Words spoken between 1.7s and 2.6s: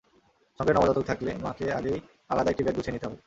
আগেই আলাদা